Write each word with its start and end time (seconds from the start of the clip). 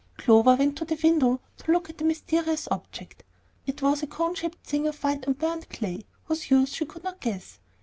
Clover 0.17 0.55
went 0.55 0.79
to 0.79 0.85
the 0.85 0.97
window 1.03 1.39
to 1.57 1.71
look 1.71 1.87
at 1.87 1.99
the 1.99 2.03
mysterious 2.05 2.67
object. 2.71 3.23
It 3.67 3.83
was 3.83 4.01
a 4.01 4.07
cone 4.07 4.33
shaped 4.33 4.65
thing 4.65 4.87
of 4.87 4.97
white 5.03 5.27
unburned 5.27 5.69
clay, 5.69 6.05
whose 6.25 6.49
use 6.49 6.73
she 6.73 6.85
could 6.87 7.03
not 7.03 7.21
guess. 7.21 7.59